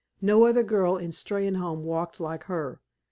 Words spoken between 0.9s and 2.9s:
in Steynholme walked like her.